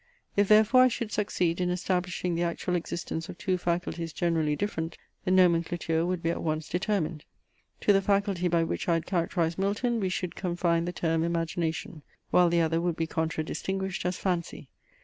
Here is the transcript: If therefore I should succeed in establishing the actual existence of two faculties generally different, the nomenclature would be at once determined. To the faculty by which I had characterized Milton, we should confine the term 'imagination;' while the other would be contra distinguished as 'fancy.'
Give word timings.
If 0.35 0.47
therefore 0.47 0.81
I 0.81 0.87
should 0.87 1.11
succeed 1.11 1.61
in 1.61 1.69
establishing 1.69 2.33
the 2.33 2.41
actual 2.41 2.75
existence 2.75 3.29
of 3.29 3.37
two 3.37 3.55
faculties 3.59 4.13
generally 4.13 4.55
different, 4.55 4.97
the 5.25 5.29
nomenclature 5.29 6.07
would 6.07 6.23
be 6.23 6.31
at 6.31 6.41
once 6.41 6.67
determined. 6.67 7.23
To 7.81 7.93
the 7.93 8.01
faculty 8.01 8.47
by 8.47 8.63
which 8.63 8.89
I 8.89 8.95
had 8.95 9.05
characterized 9.05 9.59
Milton, 9.59 9.99
we 9.99 10.09
should 10.09 10.35
confine 10.35 10.85
the 10.85 10.91
term 10.91 11.21
'imagination;' 11.23 12.01
while 12.31 12.49
the 12.49 12.61
other 12.61 12.81
would 12.81 12.95
be 12.95 13.05
contra 13.05 13.43
distinguished 13.43 14.03
as 14.03 14.17
'fancy.' 14.17 14.69